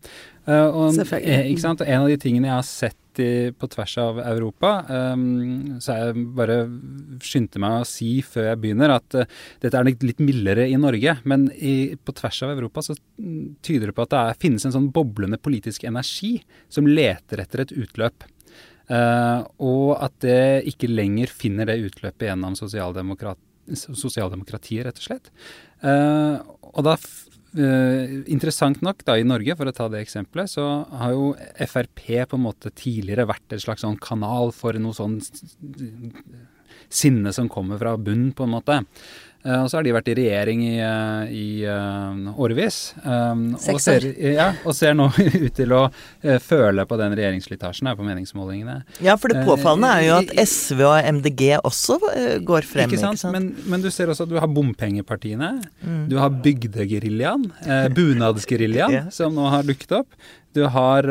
[0.51, 1.51] Og, Selvfølgelig.
[1.51, 1.83] Ikke sant?
[1.85, 4.71] En av de tingene jeg har sett i, på tvers av Europa,
[5.13, 6.57] um, så jeg bare
[7.23, 11.17] skyndte meg å si før jeg begynner at uh, dette er litt mildere i Norge.
[11.27, 12.97] Men i, på tvers av Europa så
[13.65, 16.37] tyder det på at det er, finnes en sånn boblende politisk energi
[16.71, 18.27] som leter etter et utløp.
[18.91, 23.39] Uh, og at det ikke lenger finner det utløpet gjennom sosialdemokrati,
[23.77, 25.29] sosialdemokratiet, rett og slett.
[25.79, 26.41] Uh,
[26.73, 26.97] og da,
[27.55, 30.67] uh, interessant nok, da i Norge, for å ta det eksempelet, så
[30.99, 31.31] har jo
[31.71, 35.21] Frp på en måte tidligere vært et slags sånn kanal for noe sånn
[36.91, 38.81] sinne som kommer fra bunnen, på en måte.
[39.41, 42.79] Uh, og så har de vært i regjering i, uh, i uh, årevis.
[43.01, 45.07] Um, og, ser, ja, og ser nå
[45.45, 45.83] ut til å
[46.45, 48.81] føle på den regjeringsslitasjen på meningsmålingene.
[49.01, 51.97] Ja, for det påfallende er jo at SV og MDG også
[52.45, 52.91] går frem.
[52.91, 53.17] Ikke sant?
[53.17, 53.37] Ikke sant?
[53.37, 55.55] Men, men, du ser også at du har bompengepartiene.
[55.81, 56.03] Mm.
[56.11, 57.49] Du har bygdegeriljaen.
[57.97, 59.07] bunadsgeriljaen, ja.
[59.13, 60.21] som nå har dukket opp.
[60.53, 61.07] Du har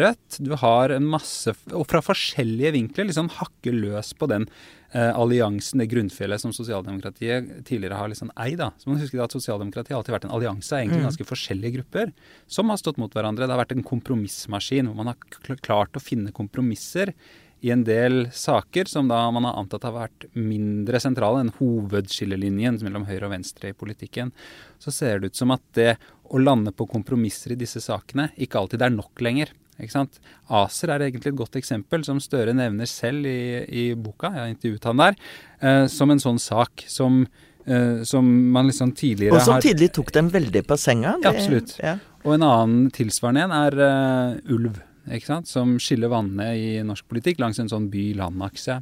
[0.00, 0.40] Rødt.
[0.42, 4.48] Du har en masse Og fra forskjellige vinkler liksom hakke løs på den
[4.92, 8.58] eh, alliansen, det grunnfjellet som sosialdemokratiet tidligere har liksom eid.
[8.60, 8.70] da.
[8.78, 11.08] Så man husker at Sosialdemokratiet har alltid vært en allianse av egentlig mm.
[11.10, 12.14] ganske forskjellige grupper
[12.46, 13.46] som har stått mot hverandre.
[13.46, 17.14] Det har vært en kompromissmaskin hvor man har klart å finne kompromisser
[17.60, 22.78] i en del saker som da man har antatt har vært mindre sentrale enn hovedskillelinjen
[22.86, 24.30] mellom høyre og venstre i politikken.
[24.78, 25.96] Så ser det ut som at det
[26.30, 29.50] å lande på kompromisser i disse sakene ikke alltid er nok lenger.
[29.86, 30.18] Sant?
[30.50, 34.32] ACER er egentlig et godt eksempel, som Støre nevner selv i, i boka.
[34.34, 35.20] Jeg har intervjuet han der.
[35.60, 37.20] Eh, som en sånn sak som,
[37.64, 41.14] eh, som man liksom tidligere har Og som tidlig tok dem veldig på senga.
[41.22, 41.78] Det, ja, absolutt.
[41.78, 41.94] Ja.
[42.26, 44.82] Og en annen tilsvarende en er uh, ulv.
[45.14, 45.48] Ikke sant?
[45.48, 48.80] Som skiller vannene i norsk politikk langs en sånn by-land-akse.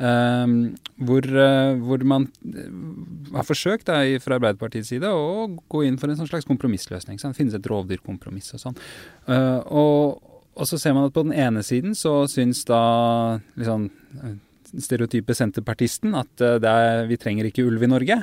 [0.00, 0.54] Um,
[1.04, 2.24] hvor, uh, hvor, man
[3.34, 7.20] har forsøkt da, fra Arbeiderpartiets side å gå inn for en sånn slags kompromissløsning.
[7.20, 8.80] Det finnes et rovdyrkompromiss og sånn.
[9.28, 10.29] Uh, og,
[10.60, 12.80] og så ser man at på den ene siden så syns da
[13.56, 13.88] liksom
[14.78, 18.18] stereotype senterpartisten at eh, er, vi trenger ikke ulv i Norge.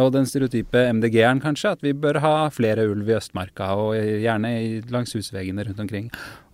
[0.00, 4.52] Og den stereotype MDG-eren kanskje at vi bør ha flere ulv i Østmarka, og gjerne
[4.92, 6.08] langs husveggene rundt omkring.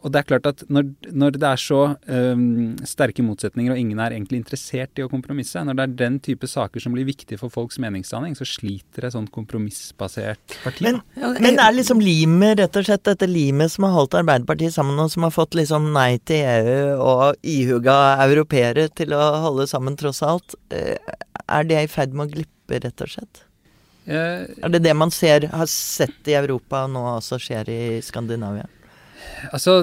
[0.07, 0.85] Og det er klart at når,
[1.19, 5.59] når det er så um, sterke motsetninger, og ingen er egentlig interessert i å kompromisse,
[5.67, 9.17] når det er den type saker som blir viktige for folks meningsdanning, så sliter et
[9.17, 10.87] sånt kompromissbasert parti.
[10.87, 11.01] Men,
[11.43, 15.11] men er liksom limet, rett og slett dette limet som har holdt Arbeiderpartiet sammen, og
[15.11, 20.23] som har fått liksom nei til EU og ihuga europeere til å holde sammen tross
[20.23, 20.95] alt, eh,
[21.51, 23.43] er det i ferd med å glippe, rett og slett?
[24.07, 27.83] Eh, er det det man ser, har sett i Europa, og nå også skjer i
[28.07, 28.71] Skandinavia?
[29.53, 29.81] Altså,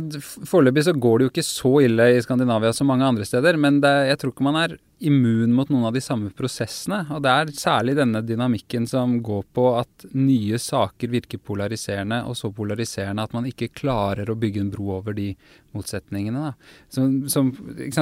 [0.49, 3.79] Foreløpig så går det jo ikke så ille i Skandinavia som mange andre steder, men
[3.83, 7.01] det, jeg tror ikke man er immun mot noen av de samme prosessene.
[7.11, 12.37] Og det er særlig denne dynamikken som går på at nye saker virker polariserende, og
[12.39, 15.33] så polariserende at man ikke klarer å bygge en bro over de
[15.75, 16.53] motsetningene.
[16.93, 17.51] Som, som,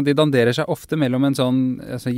[0.05, 1.63] de danderer seg ofte mellom en sånn,
[1.97, 2.13] altså,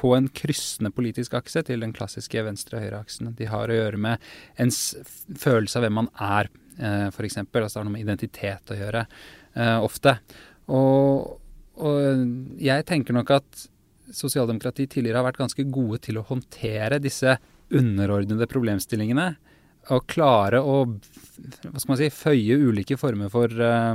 [0.00, 3.34] på en kryssende politisk akse til den klassiske venstre-høyre-aksen.
[3.38, 7.40] De har å gjøre med en følelse av hvem man er eh, f.eks.
[7.42, 10.18] Altså det har noe med identitet å gjøre eh, ofte.
[10.72, 11.34] Og,
[11.78, 12.28] og,
[12.62, 13.66] jeg tenker nok at
[14.14, 17.36] sosialdemokrati tidligere har vært ganske gode til å håndtere disse
[17.74, 19.28] underordnede problemstillingene.
[19.92, 23.92] Og klare å hva skal man si, føye ulike former for uh,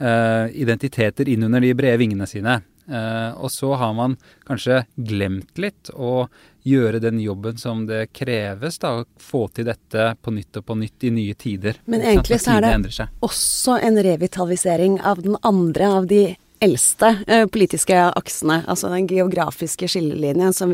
[0.00, 2.60] uh, identiteter inn under de brede vingene sine.
[2.90, 4.16] Eh, og så har man
[4.48, 6.26] kanskje glemt litt å
[6.66, 10.76] gjøre den jobben som det kreves da, å få til dette på nytt og på
[10.80, 11.78] nytt i nye tider.
[11.86, 16.24] Men egentlig så er det også en revitalisering av den andre av de
[16.60, 20.72] eldste eh, politiske aksene, altså den geografiske skillelinjen som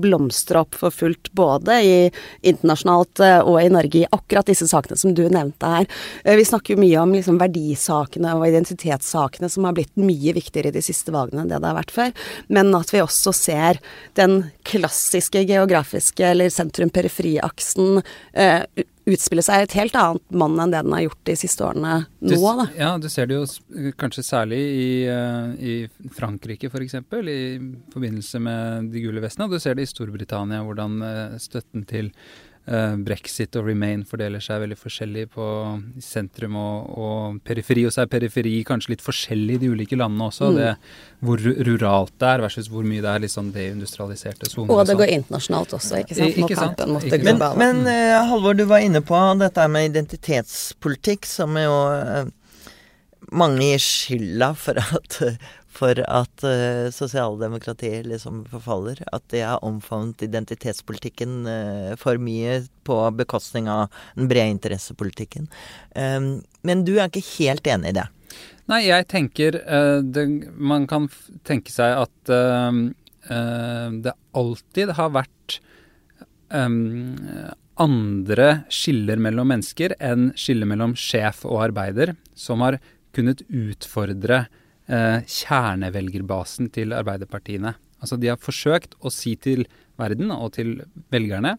[0.00, 1.94] blomstrer opp for fullt både i
[2.46, 5.88] internasjonalt eh, og i Norge i akkurat disse sakene som du nevnte her.
[6.24, 10.72] Eh, vi snakker jo mye om liksom verdisakene og identitetssakene som har blitt mye viktigere
[10.72, 13.80] i de siste valgene enn det det har vært før, men at vi også ser
[14.18, 18.00] den klassiske geografiske eller sentrum-periferi-aksen
[18.32, 18.62] eh,
[19.06, 21.92] utspille seg et helt annet mann enn det den har gjort de siste årene
[22.26, 22.40] nå.
[22.58, 22.66] Da.
[22.78, 25.76] Ja, du ser det jo kanskje særlig i, uh, i
[26.16, 27.44] Frankrike f.eks., for eksempel, i
[27.92, 29.46] forbindelse med de gule vestene.
[29.46, 32.45] Og du ser det i Storbritannia, hvordan uh, støtten til Eh,
[33.06, 35.44] brexit og remain fordeler seg veldig forskjellig på
[36.02, 37.84] sentrum og, og, periferi.
[37.86, 40.50] Og så er periferi kanskje litt forskjellig i de ulike landene også.
[40.50, 40.58] Mm.
[40.58, 40.72] Det,
[41.28, 44.72] hvor ruralt det er versus hvor mye det er liksom sånn deindustrialiserte soner.
[44.74, 46.40] Og det går internasjonalt også, ikke sant?
[46.42, 46.82] Ikke sant?
[47.12, 52.24] Men, men uh, Halvor, du var inne på dette med identitetspolitikk, som jo uh,
[53.34, 55.20] mange gir skylda for at
[55.76, 59.02] for at uh, sosialdemokratiet liksom forfaller.
[59.12, 65.50] At det har omfavnet identitetspolitikken uh, for mye på bekostning av den brede interessepolitikken.
[65.94, 68.08] Um, men du er ikke helt enig i det?
[68.66, 71.10] Nei, jeg tenker uh, det, Man kan
[71.46, 72.14] tenke seg at
[73.26, 75.56] det alltid har vært
[76.54, 77.16] um,
[77.76, 82.78] andre skiller mellom mennesker enn skiller mellom sjef og arbeider, som har
[83.16, 87.74] kunnet utfordre eh, kjernevelgerbasen til arbeiderpartiene.
[88.00, 89.66] Altså De har forsøkt å si til
[89.98, 90.76] verden og til
[91.12, 91.56] velgerne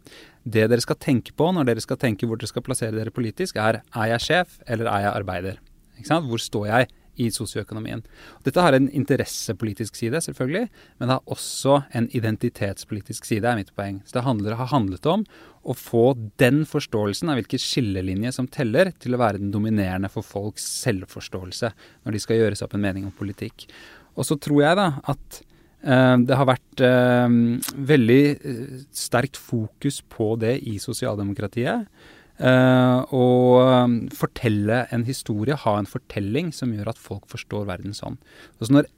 [0.48, 3.58] det dere skal tenke på når dere skal tenke hvor dere skal plassere dere politisk,
[3.58, 5.60] er er jeg sjef eller er jeg arbeider?
[6.08, 8.04] Hvor står jeg i sosioøkonomien?
[8.46, 13.74] Dette har en interessepolitisk side, selvfølgelig, men det har også en identitetspolitisk side, er mitt
[13.78, 14.02] poeng.
[14.06, 15.26] Så det handler, har handlet om
[15.68, 16.06] å få
[16.40, 21.74] den forståelsen av hvilke skillelinje som teller, til å være den dominerende for folks selvforståelse
[22.06, 23.68] når de skal gjøre seg opp en mening om politikk.
[24.18, 25.42] Og så tror jeg da at
[25.86, 27.28] uh, det har vært uh,
[27.92, 31.88] veldig uh, sterkt fokus på det i sosialdemokratiet.
[32.38, 33.28] Å
[34.14, 38.20] fortelle en historie, ha en fortelling som gjør at folk forstår verden sånn.
[38.60, 38.92] Og så når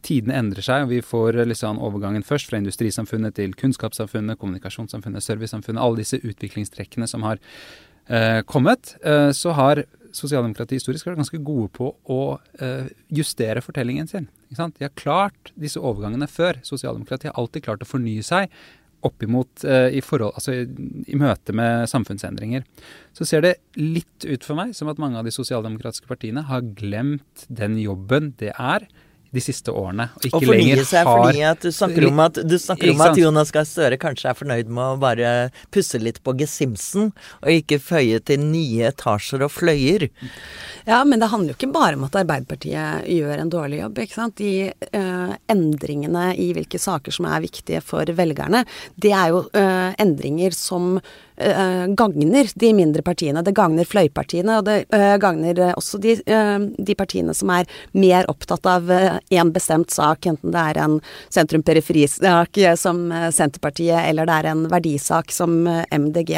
[0.00, 5.82] tidene endrer seg, og vi får liksom overgangen først fra industrisamfunnet til kunnskapssamfunnet, kommunikasjonssamfunnet, servicesamfunnet,
[5.82, 7.40] alle disse utviklingstrekkene som har
[8.08, 12.20] eh, kommet, eh, så har sosialdemokratiet historisk vært ganske gode på å
[12.60, 14.28] eh, justere fortellingen sin.
[14.52, 16.60] De har klart disse overgangene før.
[16.66, 18.52] Sosialdemokratiet har alltid klart å fornye seg
[19.06, 20.66] oppimot eh, i, forhold, altså i,
[21.10, 22.66] i møte med samfunnsendringer.
[23.16, 26.64] Så ser det litt ut for meg som at mange av de sosialdemokratiske partiene har
[26.78, 28.86] glemt den jobben det er
[29.32, 30.08] de siste årene.
[30.18, 33.04] Og ikke og lenger seg har fordi at du snakker om at, du snakker om
[33.06, 35.32] at Jonas Gahr Støre kanskje er fornøyd med å bare
[35.72, 40.08] pusse litt på gesimsen, og ikke føye til nye etasjer og fløyer.
[40.84, 44.02] Ja, men det handler jo ikke bare om at Arbeiderpartiet gjør en dårlig jobb.
[44.04, 44.36] ikke sant?
[44.42, 48.64] De øh, endringene i hvilke saker som er viktige for velgerne,
[49.00, 50.98] det er jo øh, endringer som
[51.96, 53.42] gagner de mindre partiene.
[53.42, 58.28] Det gagner fløypartiene, og det uh, gagner uh, også de, de, partiene som er mer
[58.30, 60.98] opptatt av én bestemt sak, enten det er en
[61.32, 63.00] sentrum-periferisak som
[63.32, 66.34] Senterpartiet, eller det er en verdisak som MDG.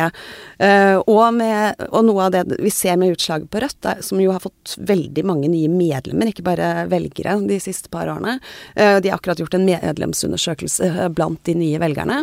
[1.04, 4.42] Og, med, og, noe av det vi ser med utslaget på Rødt, som jo har
[4.44, 8.36] fått veldig mange nye medlemmer, ikke bare velgere, de siste par årene.
[8.74, 12.22] De har akkurat gjort en medlemsundersøkelse blant de nye velgerne.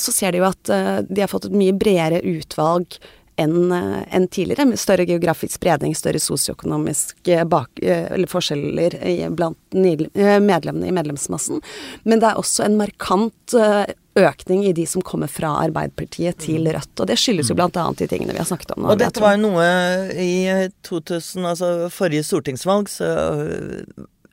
[0.00, 0.74] Så ser de jo at
[1.08, 2.98] de har fått et mye bredere bredere utvalg
[3.36, 8.94] enn en tidligere, med større geografisk spredning, større sosioøkonomiske eh, forskjeller
[9.34, 11.58] blant eh, medlemmene i medlemsmassen.
[12.04, 16.68] Men det er også en markant eh, økning i de som kommer fra Arbeiderpartiet til
[16.68, 16.72] mm.
[16.76, 16.94] Rødt.
[17.02, 17.64] Og det skyldes jo mm.
[17.64, 17.88] bl.a.
[17.98, 18.94] de tingene vi har snakket om nå.
[18.94, 19.66] Og dette var jo noe
[20.14, 23.10] i 2000, altså forrige stortingsvalg, så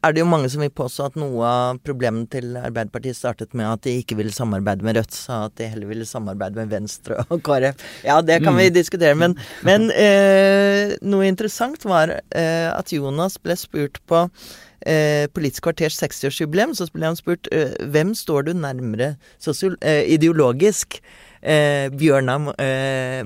[0.02, 3.68] er det jo mange som vil påstå at noe av problemet til Arbeiderpartiet startet med
[3.70, 7.20] at de ikke ville samarbeide med Rødt, sa at de heller ville samarbeide med Venstre
[7.28, 7.86] og KrF.
[8.08, 8.62] Ja, det kan mm.
[8.64, 9.38] vi diskutere, men,
[9.68, 16.74] men eh, noe interessant var eh, at Jonas ble spurt på eh, Politisk kvarters 60-årsjubileum,
[16.78, 20.98] så ble han spurt eh, hvem står du nærmere eh, ideologisk,
[21.42, 22.50] eh, Bjørnar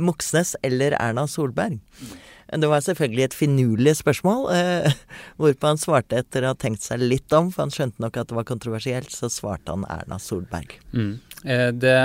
[0.04, 1.80] Moxnes eller Erna Solberg?
[2.46, 4.98] Det var selvfølgelig et finurlig spørsmål, eh,
[5.42, 8.30] hvorpå han svarte etter å ha tenkt seg litt om, for han skjønte nok at
[8.30, 10.78] det var kontroversielt, så svarte han Erna Solberg.
[10.94, 11.16] Mm.
[11.46, 11.96] Eh, det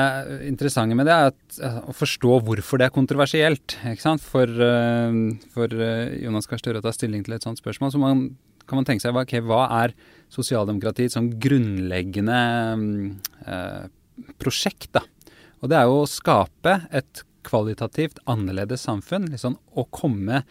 [0.48, 3.76] interessante med det er at, eh, å forstå hvorfor det er kontroversielt.
[3.92, 4.24] ikke sant?
[4.24, 5.20] For, eh,
[5.52, 8.26] for Jonas Gahr Støre å ta stilling til et sånt spørsmål, så man,
[8.66, 9.94] kan man tenke seg okay, hva er
[10.32, 12.40] sosialdemokratiets sånn grunnleggende
[13.46, 13.88] eh,
[14.40, 15.04] prosjekt, da?
[15.60, 19.28] Og det er jo å skape et kvalitativt annerledes samfunn.
[19.32, 20.44] Liksom, å komme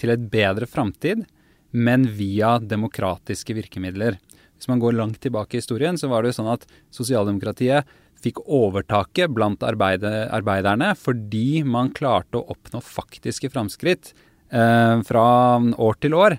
[0.00, 1.24] til et bedre framtid,
[1.72, 4.18] men via demokratiske virkemidler.
[4.56, 7.88] Hvis man går langt tilbake i historien, så var det jo sånn at sosialdemokratiet
[8.22, 14.12] fikk overtaket blant arbeide, arbeiderne fordi man klarte å oppnå faktiske framskritt
[14.54, 15.24] eh, fra
[15.58, 16.38] år til år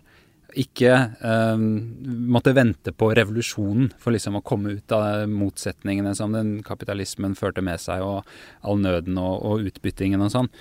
[0.60, 1.66] ikke um,
[2.34, 7.63] måtte vente på revolusjonen for liksom å komme ut av motsetningene som den kapitalismen førte
[7.66, 8.24] med seg, og
[8.62, 10.52] all nøden og, og utbyttingen og sånn.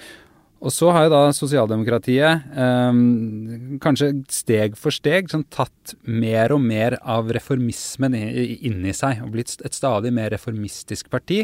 [0.63, 6.63] Og så har jo da sosialdemokratiet um, kanskje steg for steg sånn, tatt mer og
[6.63, 11.43] mer av reformismen inni seg, og blitt et stadig mer reformistisk parti,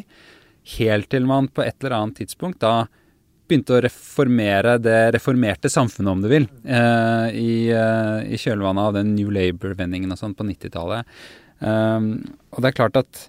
[0.78, 2.86] helt til man på et eller annet tidspunkt da
[3.48, 8.94] begynte å reformere det reformerte samfunnet, om du vil, eh, i, eh, i, kjølvannet av
[8.98, 11.04] den New Labour-vendingen og sånn på 90-tallet.
[11.58, 12.22] Um,
[12.54, 13.24] og det er klart at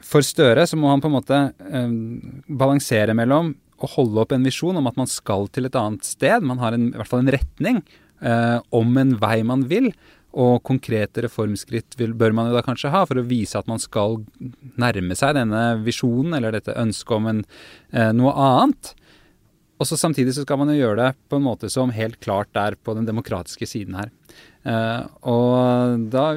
[0.00, 4.46] for Støre så må han på en måte um, balansere mellom å holde opp en
[4.46, 6.44] visjon om at man skal til et annet sted.
[6.46, 7.82] Man har en, i hvert fall en retning
[8.24, 9.90] uh, om en vei man vil.
[10.36, 13.80] Og konkrete reformskritt vil, bør man jo da kanskje ha for å vise at man
[13.80, 14.18] skal
[14.76, 17.40] nærme seg denne visjonen eller dette ønsket om en,
[17.88, 18.92] eh, noe annet.
[19.76, 22.52] Og så Samtidig så skal man jo gjøre det på en måte som helt klart
[22.56, 24.12] er på den demokratiske siden her.
[24.66, 26.30] Uh, og da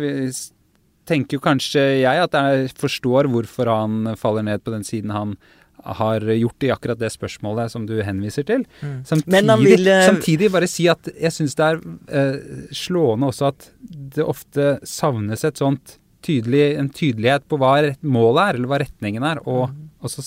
[1.10, 5.38] tenker jo kanskje jeg at jeg forstår hvorfor han faller ned på den siden han
[5.80, 8.66] har gjort i akkurat det spørsmålet som du henviser til.
[8.84, 9.00] Mm.
[9.08, 10.04] Samtidig, vil, uh...
[10.10, 13.72] samtidig, bare si at jeg syns det er uh, slående også at
[14.18, 19.24] det ofte savnes et sånt tydelig, en tydelighet på hva målet er, eller hva retningen
[19.24, 19.40] er.
[19.48, 19.84] Og, mm.
[20.04, 20.24] og så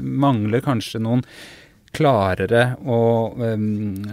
[0.00, 1.26] mangler kanskje noen
[1.96, 4.04] klarere og um,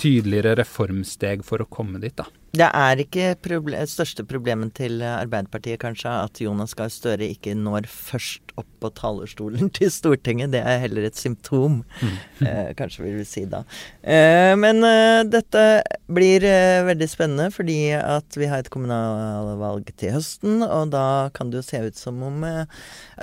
[0.00, 2.26] tydeligere reformsteg for å komme dit, da.
[2.54, 7.88] Det er ikke proble største problemet til Arbeiderpartiet kanskje at Jonas Gahr Støre ikke når
[7.90, 10.52] først opp på talerstolen til Stortinget.
[10.54, 12.12] Det er heller et symptom, mm.
[12.46, 13.64] eh, kanskje vil vi si da.
[14.02, 15.64] Eh, men eh, dette
[16.06, 20.62] blir eh, veldig spennende fordi at vi har et kommunalvalg til høsten.
[20.62, 22.62] Og da kan det jo se ut som om eh,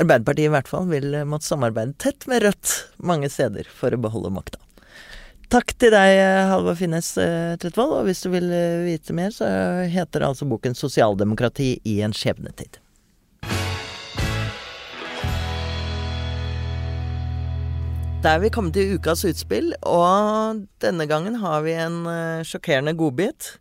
[0.02, 4.34] Arbeiderpartiet i hvert fall vil måtte samarbeide tett med Rødt mange steder for å beholde
[4.34, 4.60] makta.
[5.52, 6.16] Takk til deg,
[6.48, 7.92] Halvor Finnes eh, Tretvold.
[7.98, 9.50] Og hvis du vil eh, vite mer, så
[9.92, 12.80] heter altså boken 'Sosialdemokrati i en skjebnetid'.
[18.24, 22.06] Da er vi kommet til ukas utspill, og denne gangen har vi en
[22.48, 23.58] sjokkerende godbit.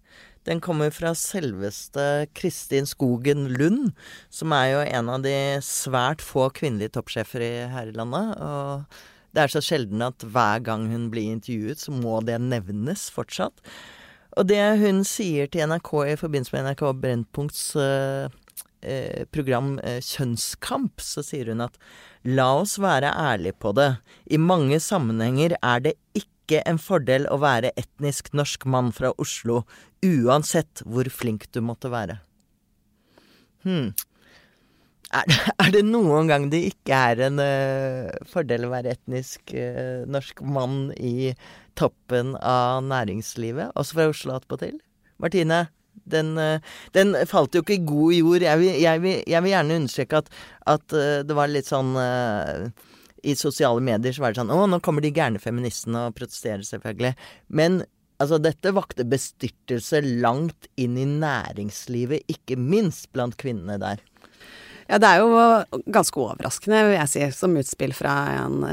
[0.46, 3.96] Den kommer fra selveste Kristin Skogen Lund,
[4.30, 7.54] som er jo en av de svært få kvinnelige toppsjefer i
[7.98, 8.36] landet.
[8.38, 8.84] og
[9.34, 13.62] det er så sjelden at hver gang hun blir intervjuet, så må det nevnes fortsatt.
[14.38, 18.30] Og det hun sier til NRK i forbindelse med NRK Brennpunkts eh,
[18.86, 21.78] eh, program eh, Kjønnskamp, så sier hun at
[22.26, 23.92] la oss være ærlige på det.
[24.30, 29.62] I mange sammenhenger er det ikke en fordel å være etnisk norsk mann fra Oslo,
[30.06, 32.20] uansett hvor flink du måtte være.
[33.66, 33.92] Hm.
[35.10, 39.54] Er det, er det, noen gang det ikke er en uh, fordel å være etnisk
[39.56, 41.32] uh, norsk mann i
[41.78, 44.78] toppen av næringslivet, også fra Oslo attpåtil?
[45.20, 45.64] Martine,
[46.10, 46.62] den, uh,
[46.94, 48.46] den, falt jo ikke i god jord.
[48.46, 50.32] Jeg vil, jeg vil, jeg vil gjerne understreke at,
[50.76, 55.02] at det var litt sånn I sosiale medier så var det sånn Å, nå kommer
[55.04, 57.16] de gærne feministene og protesterer, selvfølgelig.
[57.48, 57.82] Men
[58.20, 64.02] Altså, dette vakte bestyrtelse langt inn i næringslivet, ikke minst blant kvinnene der.
[64.90, 68.64] Ja, det er jo ganske overraskende, vil jeg si, som utspill fra en,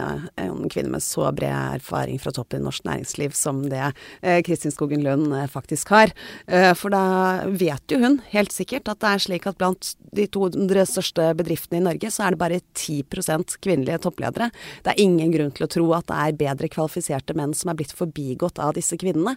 [0.41, 3.83] en kvinne med så bred erfaring fra toppen i norsk næringsliv som det
[4.23, 6.09] eh, Kristin Skogen Lund eh, faktisk har.
[6.49, 10.25] Eh, for da vet jo hun helt sikkert at det er slik at blant de
[10.33, 14.49] 200 største bedriftene i Norge, så er det bare 10% kvinnelige toppledere.
[14.81, 17.77] Det er ingen grunn til å tro at det er bedre kvalifiserte menn som er
[17.77, 19.35] blitt forbigått av disse kvinnene.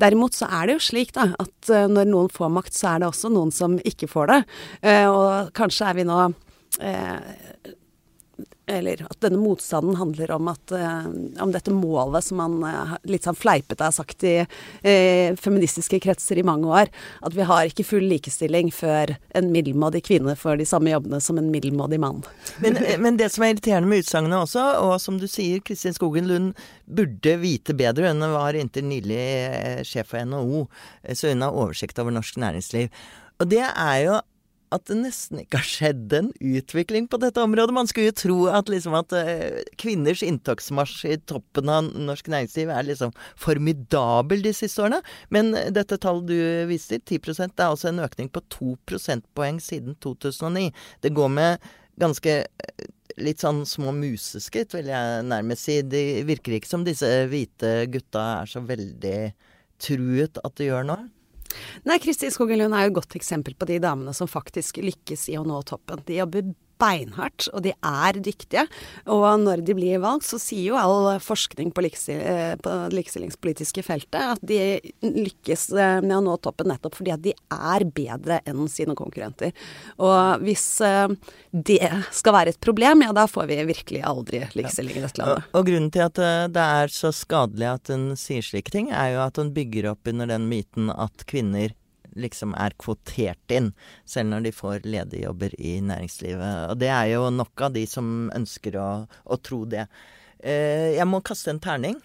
[0.00, 3.12] Derimot så er det jo slik da, at når noen får makt, så er det
[3.12, 4.40] også noen som ikke får det.
[5.12, 6.21] Og kanskje er vi nå
[6.80, 7.72] eh,
[8.66, 11.06] eller at denne motstanden handler om, at, eh,
[11.42, 16.38] om dette målet som man eh, litt sånn fleipete har sagt i eh, feministiske kretser
[16.38, 16.92] i mange år.
[17.26, 21.40] At vi har ikke full likestilling før en middelmådig kvinne får de samme jobbene som
[21.40, 22.22] en middelmådig mann.
[22.62, 26.30] Men, men det som er irriterende med utsagnet også, og som du sier, Kristin Skogen
[26.30, 26.52] Lund
[26.86, 28.12] burde vite bedre.
[28.12, 29.22] Hun var inntil nylig
[29.88, 30.66] sjef for NHO,
[31.12, 32.92] så hun har oversikt over norsk næringsliv.
[33.42, 34.20] Og det er jo
[34.72, 37.74] at det nesten ikke har skjedd en utvikling på dette området.
[37.76, 42.72] Man skulle jo tro at, liksom at uh, kvinners inntogsmarsj i toppen av norsk næringsliv
[42.72, 45.02] er liksom formidabel de siste årene.
[45.34, 46.38] Men dette tallet du
[46.70, 50.70] viser, 10% det er altså en økning på to prosentpoeng siden 2009.
[51.04, 51.70] Det går med
[52.00, 52.84] ganske eh,
[53.20, 55.80] litt sånn små museskritt, vil jeg nærmest si.
[55.84, 59.18] Det virker ikke som disse hvite gutta er så veldig
[59.82, 61.10] truet at det gjør noe.
[61.88, 65.28] Nei, Kristin Skogen Lund er jo et godt eksempel på de damene som faktisk lykkes
[65.32, 66.02] i å nå toppen.
[66.08, 68.66] De jobber beinhardt, og de er dyktige.
[69.10, 72.98] Og når de blir valgt, så sier jo all forskning på, likestil eh, på det
[72.98, 74.58] likestillingspolitiske feltet at de
[75.04, 79.54] lykkes eh, med å nå toppen nettopp fordi at de er bedre enn sine konkurrenter.
[80.02, 81.14] Og hvis eh,
[81.52, 85.50] det skal være et problem, ja da får vi virkelig aldri likestilling i dette landet.
[85.56, 86.18] Og grunnen til at
[86.52, 90.10] det er så skadelig at hun sier slike ting, er jo at hun bygger opp
[90.10, 91.74] under den myten at kvinner
[92.18, 93.72] liksom er kvotert inn,
[94.08, 96.70] selv når de får ledige jobber i næringslivet.
[96.72, 99.86] Og det er jo nok av de som ønsker å, å tro det.
[100.42, 101.98] Eh, jeg må kaste en terning.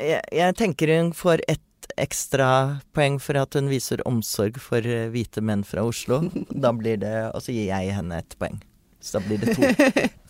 [0.00, 1.66] Jeg, jeg tenker hun får ett
[2.00, 6.22] ekstrapoeng for at hun viser omsorg for hvite menn fra Oslo.
[6.50, 8.60] Da blir det Og så gir jeg henne ett poeng.
[9.00, 10.08] Så da blir det to.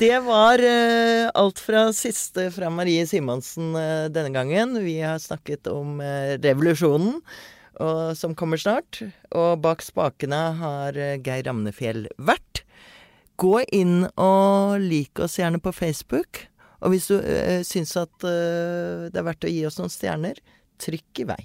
[0.00, 4.78] Det var uh, alt fra siste fra Marie Simonsen uh, denne gangen.
[4.80, 7.18] Vi har snakket om uh, revolusjonen
[7.76, 9.02] og, som kommer snart.
[9.28, 12.62] Og bak spakene har Geir Ramnefjell vært.
[13.36, 16.46] Gå inn og lik oss gjerne på Facebook.
[16.80, 20.40] Og hvis du uh, syns at det er verdt å gi oss noen stjerner,
[20.80, 21.42] trykk i vei.